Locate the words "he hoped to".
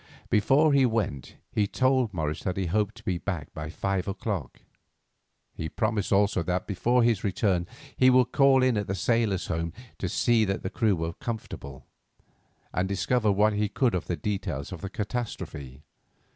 2.57-3.03